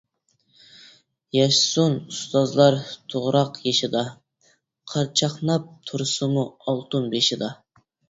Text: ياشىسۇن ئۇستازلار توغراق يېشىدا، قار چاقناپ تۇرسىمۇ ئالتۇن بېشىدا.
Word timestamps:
ياشىسۇن 1.37 1.97
ئۇستازلار 2.13 2.79
توغراق 3.15 3.61
يېشىدا، 3.69 4.03
قار 4.95 5.15
چاقناپ 5.23 5.73
تۇرسىمۇ 5.93 6.51
ئالتۇن 6.65 7.11
بېشىدا. 7.17 7.57